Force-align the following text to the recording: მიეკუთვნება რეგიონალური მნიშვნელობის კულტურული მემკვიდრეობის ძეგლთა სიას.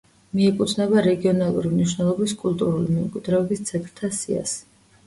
მიეკუთვნება 0.37 1.03
რეგიონალური 1.07 1.73
მნიშვნელობის 1.75 2.35
კულტურული 2.43 2.97
მემკვიდრეობის 2.99 3.67
ძეგლთა 3.71 4.15
სიას. 4.23 4.61